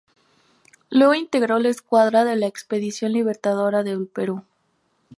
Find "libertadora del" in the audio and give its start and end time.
3.11-4.07